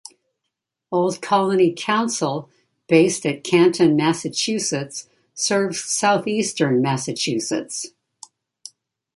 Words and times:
Old 0.91 1.21
Colony 1.21 1.75
Council 1.77 2.49
based 2.87 3.23
at 3.23 3.43
Canton, 3.43 3.95
Massachusetts 3.95 5.07
serves 5.35 5.83
southeastern 5.83 6.81
Massachusetts. 6.81 7.89